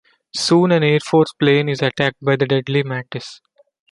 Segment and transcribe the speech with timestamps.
[0.35, 3.39] Soon an Air Force plane is attacked by the deadly mantis.